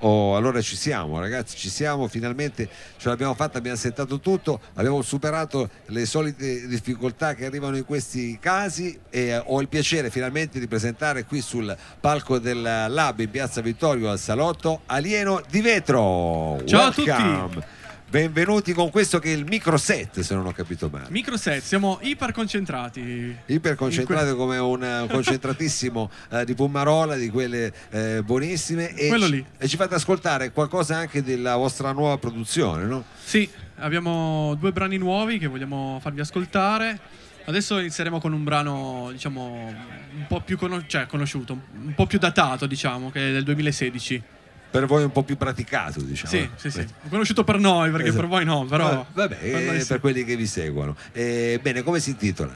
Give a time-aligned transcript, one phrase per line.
[0.00, 5.00] Oh, allora ci siamo ragazzi, ci siamo, finalmente ce l'abbiamo fatta, abbiamo settato tutto, abbiamo
[5.02, 10.58] superato le solite difficoltà che arrivano in questi casi e eh, ho il piacere finalmente
[10.58, 16.60] di presentare qui sul palco del Lab in Piazza Vittorio al Salotto Alieno di Vetro.
[16.64, 17.12] Ciao Welcome.
[17.12, 17.75] a tutti.
[18.08, 21.06] Benvenuti con questo che è il micro set, se non ho capito male.
[21.10, 23.36] Microset, siamo iper concentrati.
[23.46, 29.24] Iper concentrato come un, un concentratissimo eh, di Pummarola, di quelle eh, buonissime e Quello
[29.26, 29.44] ci, lì.
[29.58, 33.02] e ci fate ascoltare qualcosa anche della vostra nuova produzione, no?
[33.24, 37.00] Sì, abbiamo due brani nuovi che vogliamo farvi ascoltare.
[37.46, 39.74] Adesso inizieremo con un brano, diciamo,
[40.14, 44.22] un po' più conos- cioè, conosciuto, un po' più datato, diciamo, che è del 2016.
[44.70, 46.30] Per voi un po' più praticato, diciamo.
[46.30, 46.86] Sì, sì, sì.
[47.08, 48.20] Conosciuto per noi, perché Esatto.
[48.22, 48.88] per voi no, però...
[48.88, 49.86] Va- Vabbè, per eh, sì.
[49.86, 50.96] per quelli che vi seguono.
[51.12, 52.54] Eh, bene, come si intitola?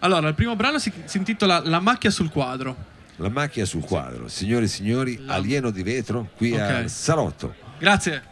[0.00, 2.76] Allora, il primo brano si, si intitola La macchia sul quadro.
[3.16, 4.26] La macchia sul quadro.
[4.26, 6.60] Signori e signori, La- alieno di vetro qui Ok.
[6.60, 7.54] a Salotto.
[7.78, 8.22] Grazie.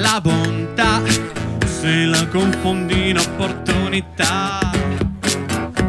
[0.00, 1.02] La bontà,
[1.64, 4.70] se la confondi in opportunità.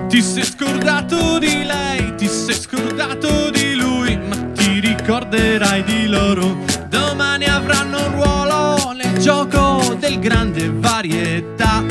[0.08, 6.58] Ti sei scordato di lei, ti sei scordato di lui, ma ti ricorderai di loro.
[6.90, 11.84] Domani avranno un ruolo nel gioco del grande varietà.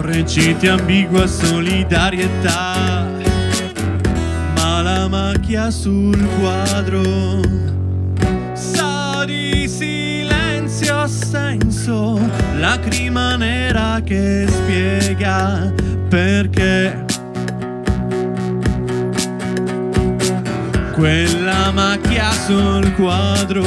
[0.00, 3.08] Reciti ambigua solidarietà.
[4.56, 7.02] Ma la macchia sul quadro
[8.52, 10.35] sa di silenzio
[11.06, 12.18] senso,
[12.58, 15.72] lacrima nera che spiega
[16.08, 17.04] perché.
[20.92, 23.64] Quella macchia sul quadro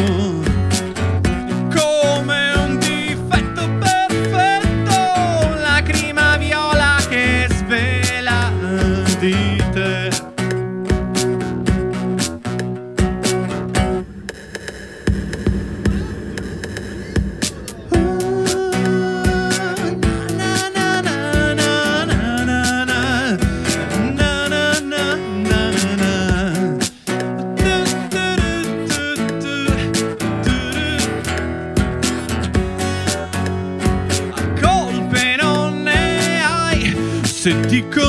[37.40, 38.09] hai se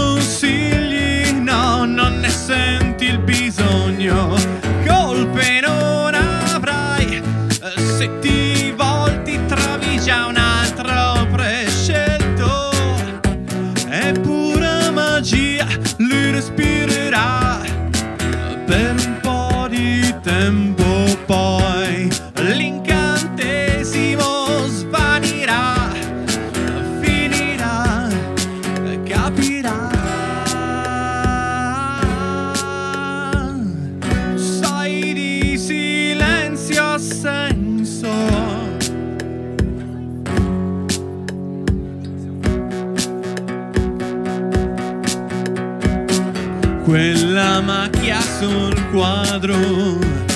[47.60, 50.29] quella macchia sul quadro ha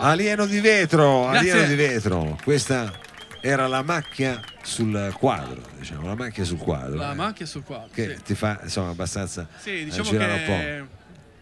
[0.00, 1.50] Alieno di vetro, Grazie.
[1.50, 2.38] alieno di vetro.
[2.42, 2.92] Questa
[3.40, 6.96] era la macchia sul quadro, diciamo, la macchia sul quadro.
[6.96, 7.88] La eh, macchia sul quadro.
[7.92, 8.22] che sì.
[8.22, 10.86] ti fa insomma abbastanza Sì, eh, diciamo girare un che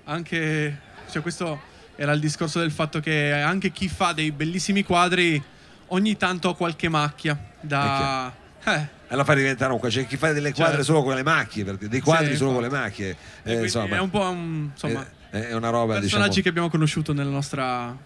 [0.05, 0.81] anche
[1.11, 1.61] cioè questo
[1.97, 5.43] era il discorso del fatto che anche chi fa dei bellissimi quadri
[5.89, 8.89] ogni tanto ha qualche macchia da eh, po'.
[9.09, 10.85] E la fa diventare un c'è chi fa delle quadre Certo.
[10.93, 12.85] solo con le macchie, perché dei quadri Sì, solo con le infatti.
[12.85, 13.17] macchie.
[13.45, 16.69] Eh, insomma, è un po' un, insomma è, è una roba personaggi diciamo, che abbiamo
[16.69, 17.97] conosciuto nella nostra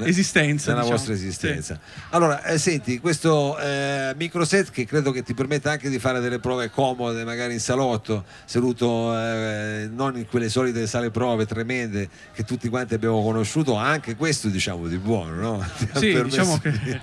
[0.00, 0.98] esistenza nella diciamo.
[0.98, 1.80] vostra esistenza.
[2.10, 6.38] Allora, eh, senti, questo eh, microset che credo che ti permetta anche di fare delle
[6.38, 12.44] prove comode, magari in salotto, seduto eh, non in quelle solite sale prove tremende che
[12.44, 15.70] tutti quanti abbiamo conosciuto, anche questo diciamo di buono, no?
[15.94, 17.00] Sì, diciamo che di-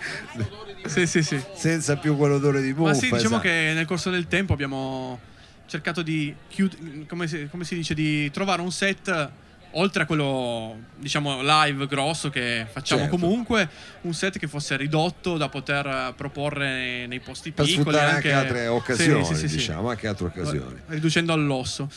[0.88, 1.42] sì, sì, sì.
[1.56, 2.90] senza più quell'odore di muffa.
[2.90, 3.40] Ma sì, diciamo esatto.
[3.42, 5.20] che nel corso del tempo abbiamo
[5.68, 9.30] cercato di chiud- come, si, come si dice di trovare un set
[9.74, 13.18] oltre a quello diciamo live grosso che facciamo Certo.
[13.18, 13.70] comunque
[14.02, 18.32] un set che fosse ridotto da poter eh, proporre nei posti per piccoli sfruttare anche,
[18.34, 19.56] altre occasioni, sì, sì, sì.
[19.58, 20.76] diciamo, anche altre occasioni.
[20.88, 21.90] riducendo all'osso.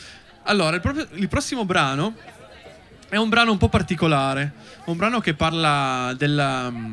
[0.43, 2.15] Allora, il, proprio- il prossimo brano
[3.09, 4.51] è un brano un po' particolare,
[4.85, 6.91] un brano che parla del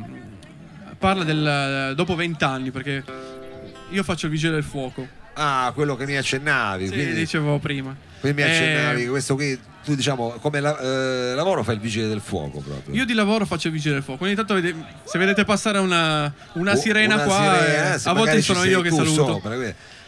[0.97, 3.03] parla del dopo vent'anni perché
[3.89, 5.07] io faccio il vigile del fuoco.
[5.33, 7.95] Ah, quello che mi accennavi, Sì, quindi, dicevo prima.
[8.19, 12.07] quindi mi Eh, accennavi, questo qui, tu diciamo, come la- eh, lavoro fai il vigile
[12.07, 12.93] del fuoco proprio.
[12.95, 14.23] Io di lavoro faccio il vigile del fuoco.
[14.25, 18.41] Ogni tanto vede- se vedete passare una, una sirena una qua, sirena, eh, a volte
[18.41, 19.25] sono io che saluto.
[19.25, 19.55] sopra,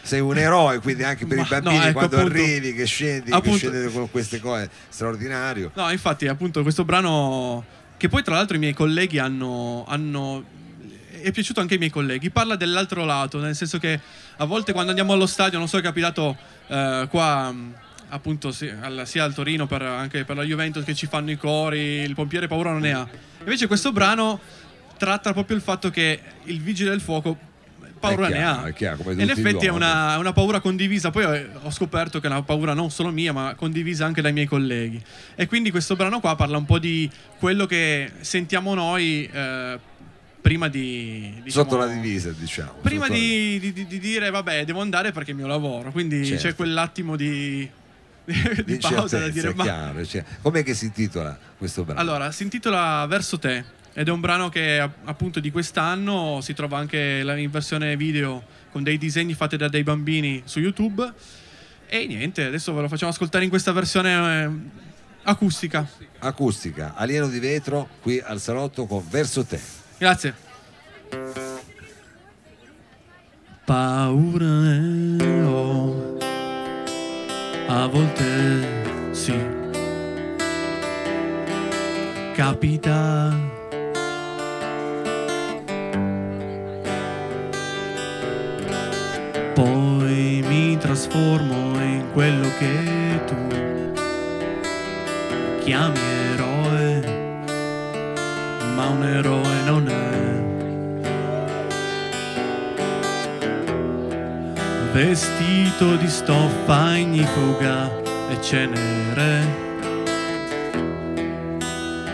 [0.02, 2.36] sei un eroe, quindi anche per i Ma- bambini no, ecco, quando appunto.
[2.38, 3.56] arrivi, che scendi, che Appunto.
[3.58, 5.70] scendete con queste cose, straordinario.
[5.74, 7.64] No, infatti, appunto, questo brano
[7.96, 10.44] che poi tra l'altro i miei colleghi hanno, hanno
[11.22, 12.28] è piaciuto anche ai miei colleghi.
[12.28, 13.98] Parla dell'altro lato, nel senso che
[14.36, 16.36] a volte quando andiamo allo stadio, non so, è capitato
[16.66, 17.54] eh, qua
[18.08, 18.78] appunto sia
[19.24, 22.70] al Torino per, anche per la Juventus che ci fanno i cori, il pompiere paura
[22.70, 23.08] non ne ha.
[23.40, 24.40] Invece questo brano
[24.96, 27.36] tratta proprio il fatto che il vigile del fuoco
[27.98, 28.72] paura chiaro, ne ha.
[28.72, 31.10] chiaro, in effetti è una, una paura condivisa.
[31.10, 34.46] Poi ho, scoperto che è una paura non solo mia, ma condivisa anche dai miei
[34.46, 35.02] colleghi.
[35.34, 39.78] E quindi questo brano qua parla un po' di quello che sentiamo noi eh,
[40.40, 41.40] prima di.
[41.42, 42.74] diciamo, Sotto la divisa, diciamo.
[42.82, 45.90] Prima la- di, di- di- di dire, vabbè, devo andare perché è il mio lavoro.
[45.90, 46.42] Quindi Certo.
[46.48, 47.68] c'è quell'attimo di,
[48.64, 52.00] di, di pausa da dire, è ma chiaro, cioè, com'è che si intitola questo brano?
[52.00, 56.78] allora, si intitola Verso te ed è un brano che appunto di quest'anno si trova
[56.78, 58.42] anche in versione video
[58.72, 61.12] con dei disegni fatti da dei bambini su YouTube.
[61.86, 64.50] E niente, adesso ve lo facciamo ascoltare in questa versione eh,
[65.22, 65.88] acustica.
[66.18, 69.60] Acustica, alieno di vetro, qui al salotto con Verso te.
[69.96, 70.34] Grazie.
[73.64, 74.46] Paura
[75.46, 76.13] ho,
[77.76, 79.34] a volte sì,
[82.34, 83.52] capita.
[89.54, 93.34] Poi mi trasformo in quello che tu
[95.60, 95.98] chiami
[96.32, 97.00] eroe
[98.74, 100.13] ma un eroe non è.
[104.94, 107.90] Vestito di stoffa ignifuga
[108.30, 109.42] e cenere,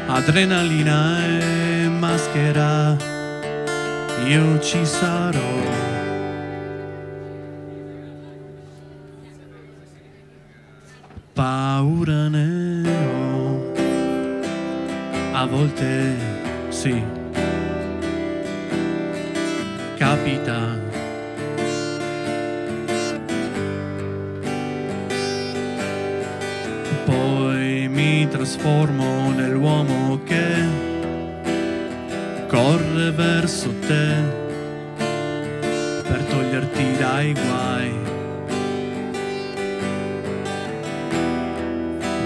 [0.06, 2.96] adrenalina e maschera,
[4.24, 5.58] io ci sarò.
[11.34, 13.72] Paura ne ho
[15.34, 16.14] a volte
[16.70, 17.04] sì,
[19.98, 20.89] capita.
[28.60, 30.64] Trasformo nell'uomo che
[32.46, 34.14] corre verso te
[36.02, 37.92] per toglierti dai guai.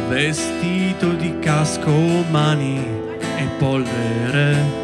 [0.08, 1.92] Vestito di casco,
[2.30, 2.84] mani
[3.36, 4.82] e polvere.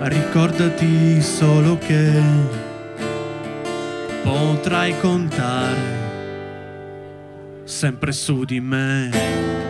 [0.00, 2.20] Ricordati solo che
[4.22, 6.01] potrai contare
[7.82, 9.61] sempre su di me.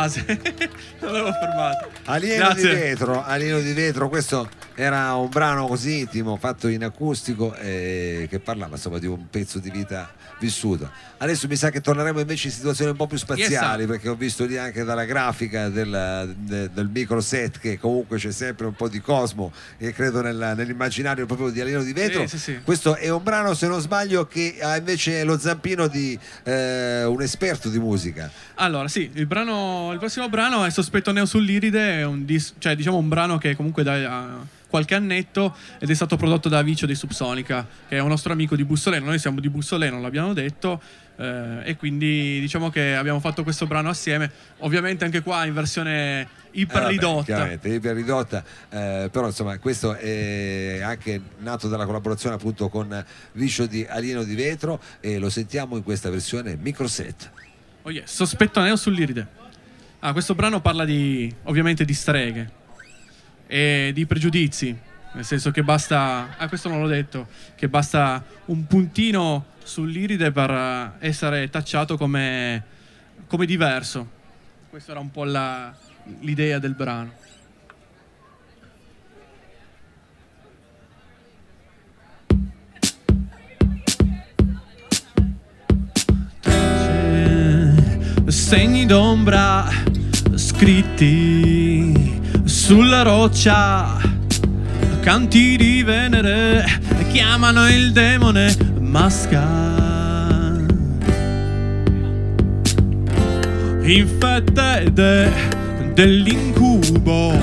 [0.00, 0.24] Base.
[1.00, 1.90] non l'avevo fermato.
[2.06, 2.74] Alieno di Grazie.
[2.74, 4.48] vetro, Alieno di vetro, questo
[4.80, 9.58] era un brano così intimo fatto in acustico eh, che parlava insomma di un pezzo
[9.58, 10.90] di vita vissuta.
[11.18, 14.14] Adesso mi sa che torneremo invece in situazioni un po' più spaziali Yes, perché ho
[14.14, 18.72] visto lì anche dalla grafica del, de- del micro set che comunque c'è sempre un
[18.72, 22.22] po' di cosmo e credo nel- nell'immaginario proprio di Alieno di vetro.
[22.22, 22.60] Sì, sì, sì.
[22.64, 27.20] Questo è un brano se non sbaglio che ha invece lo zampino di eh, un
[27.20, 28.30] esperto di musica.
[28.54, 32.96] Allora, sì, il, brano, il prossimo brano è Sospetto Neo sull'Iride, un, dis- cioè, diciamo
[32.96, 37.66] un brano che comunque uh, qualche annetto ed è stato prodotto da Vicio di Subsonica,
[37.88, 39.04] che è un nostro amico di Bussoleno.
[39.04, 40.80] Noi siamo di Bussoleno, l'abbiamo detto,
[41.16, 44.30] eh, e quindi diciamo che abbiamo fatto questo brano assieme.
[44.58, 47.24] Ovviamente anche qua in versione Eh, iper vabbè, ridotta.
[47.24, 53.66] chiaramente, iper ridotta, eh, però insomma questo è anche nato dalla collaborazione appunto con Vicio
[53.66, 57.30] di Alieno di Vetro e lo sentiamo in questa versione microset.
[57.82, 59.38] Oh yes, Sospetto Neo sull'Iride.
[60.00, 62.50] Ah, questo brano parla di, ovviamente di streghe
[63.50, 64.78] e di pregiudizi,
[65.12, 67.26] nel senso che basta, ah questo non l'ho detto,
[67.56, 72.62] che basta un puntino sull'Iride per eh, essere tacciato come,
[73.26, 74.08] come diverso.
[74.70, 75.74] Questa era un po' la-
[76.20, 77.18] l'idea del brano.
[88.30, 89.68] segni d'ombra
[90.36, 92.19] scritti
[92.50, 93.96] sulla roccia.
[95.00, 96.64] Canti di Venere
[97.12, 99.46] chiamano il demone masca.
[103.82, 105.30] Infette de-
[105.94, 107.38] dell'incubo.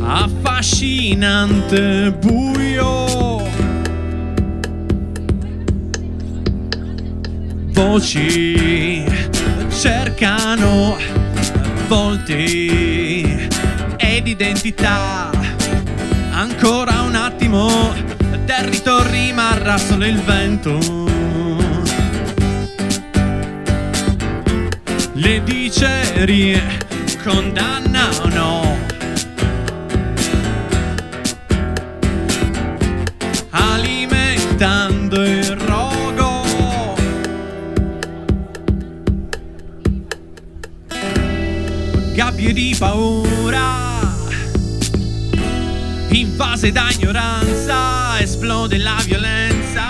[0.00, 3.46] Affascinante buio.
[7.72, 9.04] Voci
[9.80, 10.98] cercano
[11.88, 13.48] volti
[13.96, 15.30] ed identità.
[16.32, 17.94] Ancora un attimo,
[18.44, 20.78] territorio rimarrà solo il vento.
[25.14, 26.62] Le dicerie
[27.24, 28.89] condannano.
[46.60, 49.82] Invase da ignoranza, esplode la violenza,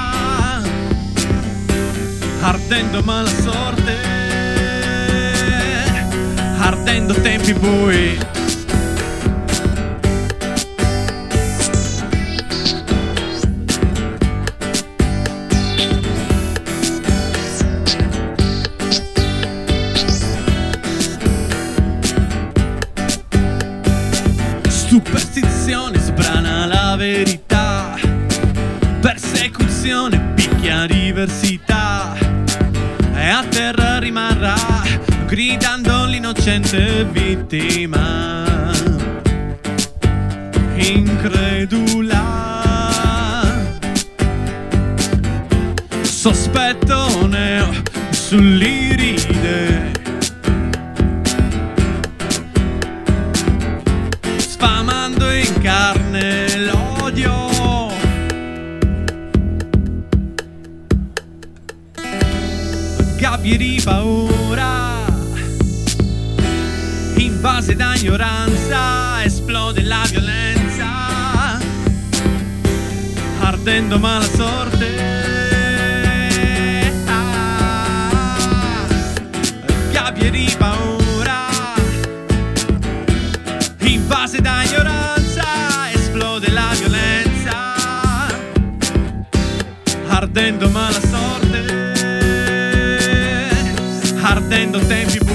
[2.42, 3.96] ardendo mala sorte,
[6.60, 8.39] ardendo tempi bui.
[37.50, 38.72] Vittima.
[40.76, 42.28] Incredula.
[46.02, 47.68] Sospetto neo
[48.10, 49.98] sull'iride.
[54.36, 57.48] sfamando in carne l'odio.
[63.16, 64.29] Gabbie di paura,
[67.60, 71.58] invase da ignoranza, esplode la violenza,
[73.42, 74.86] ardendo mala sorte.
[77.06, 78.86] Ah,
[79.92, 81.48] gabbie di paura
[83.80, 85.44] invase da ignoranza,
[85.92, 87.74] esplode la violenza,
[90.08, 91.92] ardendo mala sorte,
[94.22, 95.29] ardendo tempi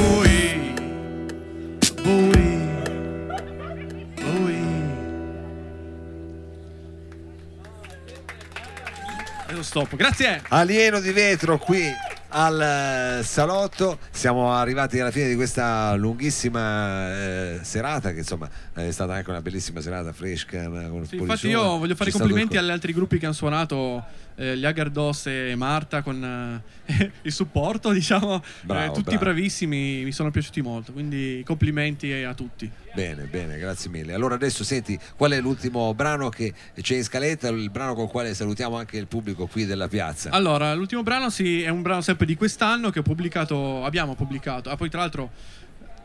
[9.75, 10.41] stop, grazie.
[10.48, 11.84] Alieno di vetro qui
[12.29, 14.00] al eh, salotto.
[14.10, 19.41] Siamo arrivati alla fine di questa lunghissima eh, serata che insomma è stata anche una
[19.41, 20.70] bellissima serata fresca
[21.03, 24.03] Sì, infatti io voglio fare i complimenti agli altri gruppi che hanno suonato
[24.36, 29.20] eh, gli Agardos e Marta con eh, il supporto, diciamo, Bravo, eh, tutti bravo.
[29.20, 32.70] bravissimi, mi sono piaciuti molto, quindi complimenti a tutti.
[32.94, 34.13] Bene, bene, grazie mille.
[34.13, 38.10] Allora adesso senti qual è l'ultimo brano che c'è in scaletta, il brano con il
[38.10, 40.30] quale salutiamo anche il pubblico qui della piazza.
[40.32, 44.70] Allora, l'ultimo brano sì, è un brano sempre di quest'anno che ho pubblicato, abbiamo pubblicato.
[44.70, 45.32] Ah, poi tra l'altro,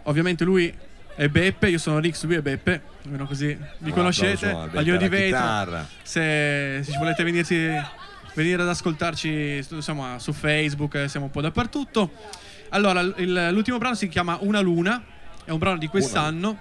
[0.05, 0.73] ovviamente lui
[1.15, 4.49] è Beppe, io sono Rix, lui è Beppe, almeno così vi conoscete.
[4.73, 5.87] Aglio di vetro.
[6.03, 7.71] Se, se ci volete venirsi,
[8.35, 12.11] venire ad ascoltarci insomma, su Facebook, eh, siamo un po' dappertutto.
[12.71, 15.03] Allora, il- l'ultimo brano si chiama Una Luna,
[15.45, 16.59] è un brano di quest'anno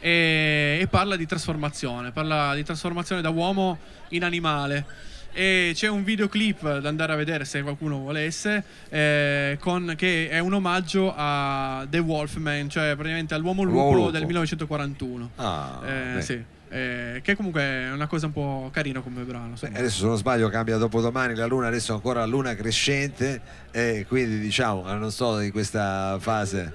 [0.00, 3.78] e, e parla di trasformazione, parla di trasformazione da uomo
[4.10, 5.12] in animale.
[5.36, 10.38] E c'è un videoclip da andare a vedere se qualcuno volesse, eh, con- che è
[10.38, 15.30] un omaggio a The Wolfman, cioè praticamente all'uomo lupo, del 1941.
[15.36, 15.80] Ah,
[16.16, 16.40] Eh, sì,
[16.74, 19.54] eh, che comunque è una cosa un po' carina come brano.
[19.60, 23.40] Beh, adesso se non sbaglio cambia dopodomani la luna, adesso ancora la luna crescente
[23.70, 26.72] e quindi diciamo, non so in questa fase,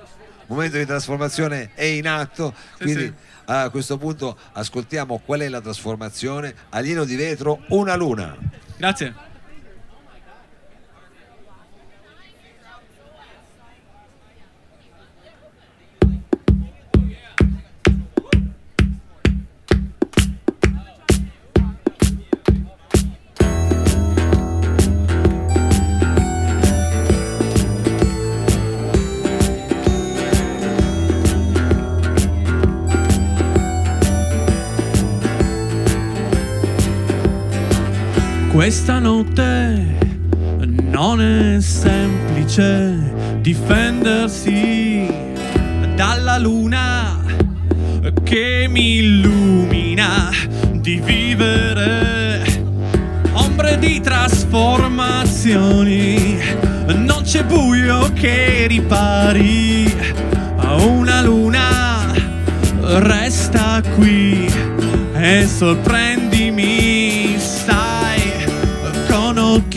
[0.47, 3.13] momento di trasformazione è in atto, Sì, quindi sì.
[3.45, 8.37] a questo punto ascoltiamo qual è la trasformazione, alieno di vetro, una luna.
[8.77, 9.27] Grazie.
[38.69, 39.97] Questa notte
[40.91, 45.11] non è semplice difendersi
[45.95, 47.19] dalla luna
[48.21, 50.29] che mi illumina
[50.71, 52.43] di vivere
[53.31, 56.37] ombre di trasformazioni.
[56.93, 59.91] Non c'è buio che ripari
[60.85, 62.13] una luna.
[62.81, 64.47] Resta qui
[65.15, 66.28] e sorprendimi,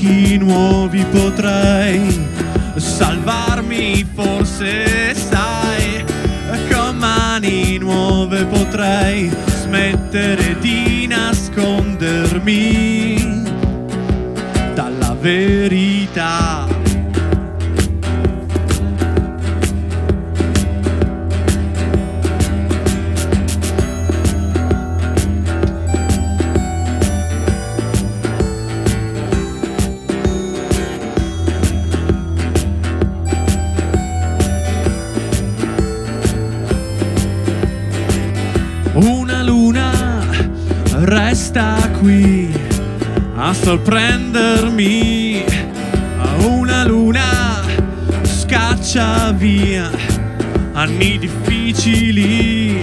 [0.02, 2.28] occhi nuovi potrai
[2.74, 6.04] salvarmi, forse sai,
[6.68, 12.81] con mani nuove potrei smettere di nascondermi
[48.92, 49.90] scaccia via
[50.72, 52.82] anni difficili,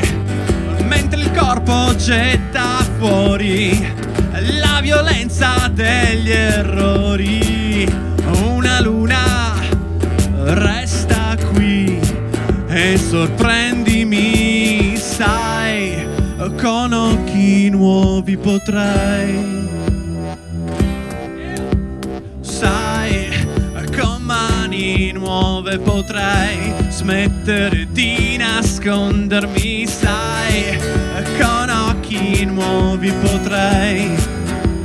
[0.88, 3.94] mentre il corpo getta fuori
[4.60, 7.88] la violenza degli errori.
[8.42, 9.54] Una luna
[10.46, 12.00] resta qui
[12.68, 16.08] e sorprendimi, sai,
[16.60, 19.69] con occhi nuovi potrai.
[25.30, 30.76] Nuove potrai smettere di nascondermi, sai,
[31.40, 34.18] con occhi nuovi potrai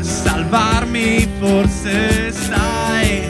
[0.01, 3.27] salvarmi, forse sai,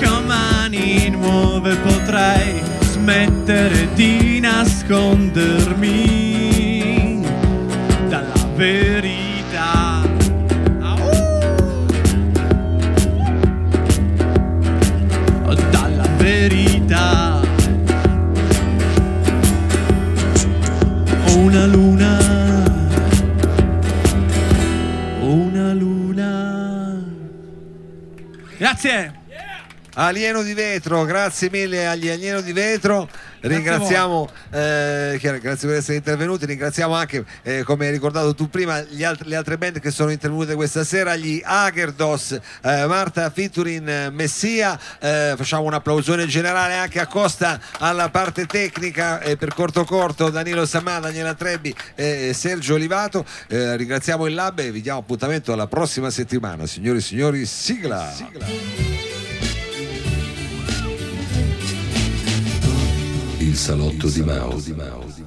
[0.00, 6.13] con mani nuove potrai smettere di nascondermi
[28.84, 29.23] Grazie.
[29.96, 33.08] Alieno di vetro, grazie mille agli Alieno di vetro.
[33.40, 36.46] Ringraziamo, eh, grazie per essere intervenuti.
[36.46, 40.54] Ringraziamo anche, eh, come hai ricordato tu prima, alt- le altre band che sono intervenute
[40.54, 44.78] questa sera: gli Agerdos, eh, Marta Featuring eh, Messia.
[44.98, 50.66] Eh, facciamo un applausone generale anche a Costa alla parte tecnica per corto corto, Danilo
[50.66, 53.24] Samà, Daniela Trebbi e Sergio Olivato.
[53.46, 56.66] Eh, ringraziamo il Lab e vi diamo appuntamento alla prossima settimana.
[56.66, 58.93] Signori e signori, sigla.
[63.54, 65.23] Il salotto di Mao.